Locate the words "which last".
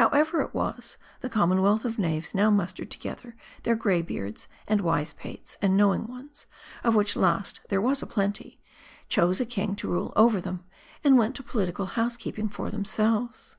6.94-7.60